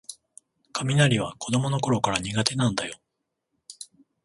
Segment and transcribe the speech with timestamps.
[0.73, 2.99] 雷は子どものころから苦手なんだよ